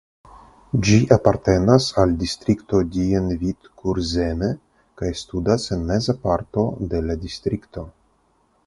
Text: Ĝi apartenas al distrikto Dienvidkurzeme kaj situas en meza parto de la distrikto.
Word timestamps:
Ĝi 0.87 0.95
apartenas 1.15 1.89
al 2.03 2.15
distrikto 2.23 2.79
Dienvidkurzeme 2.95 4.51
kaj 5.03 5.13
situas 5.23 5.71
en 5.79 5.87
meza 5.93 6.19
parto 6.27 6.67
de 6.95 7.05
la 7.11 7.21
distrikto. 7.29 7.91